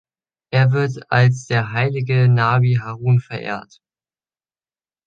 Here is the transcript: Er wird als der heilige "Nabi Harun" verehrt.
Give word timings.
Er 0.49 0.71
wird 0.71 1.11
als 1.11 1.45
der 1.45 1.73
heilige 1.73 2.27
"Nabi 2.27 2.79
Harun" 2.81 3.19
verehrt. 3.19 3.83